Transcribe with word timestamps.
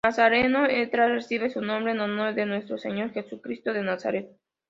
Nazareno 0.03 0.65
Etla 0.65 1.07
Recibe 1.09 1.51
su 1.51 1.61
nombre 1.61 1.91
en 1.91 1.99
honor 1.99 2.33
de 2.33 2.47
nuestro 2.47 2.79
Señor 2.79 3.11
Jesucristo 3.11 3.71
de 3.71 3.83
Nazaret. 3.83 4.31